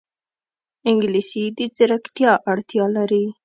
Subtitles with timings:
[0.89, 3.25] انګلیسي د ځیرکتیا اړتیا لري